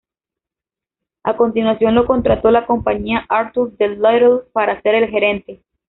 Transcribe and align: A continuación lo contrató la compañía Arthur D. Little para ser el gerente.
A 1.21 1.37
continuación 1.37 1.93
lo 1.93 2.07
contrató 2.07 2.49
la 2.49 2.65
compañía 2.65 3.23
Arthur 3.29 3.77
D. 3.77 3.87
Little 3.87 4.47
para 4.51 4.81
ser 4.81 4.95
el 4.95 5.11
gerente. 5.11 5.61